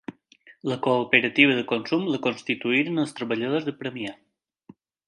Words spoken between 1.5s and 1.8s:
de